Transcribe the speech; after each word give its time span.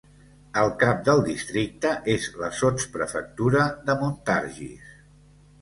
El 0.61 0.71
cap 0.83 1.03
del 1.09 1.19
districte 1.27 1.91
és 2.15 2.25
la 2.45 2.51
sotsprefectura 2.63 3.69
de 3.91 3.97
Montargis. 4.03 4.93